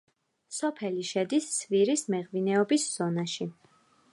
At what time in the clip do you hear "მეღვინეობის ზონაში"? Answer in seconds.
2.15-3.49